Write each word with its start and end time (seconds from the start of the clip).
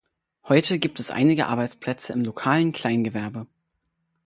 Heute 0.47 0.79
gibt 0.79 0.99
es 0.99 1.11
einige 1.11 1.45
Arbeitsplätze 1.45 2.11
im 2.13 2.23
lokalen 2.25 2.71
Kleingewerbe. 2.71 3.45